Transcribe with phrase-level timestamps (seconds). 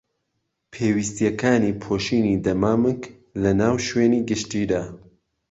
[0.71, 3.01] پێویستیەکانی پۆشینی دەمامک
[3.43, 4.83] لەناو شوێنی گشتیدا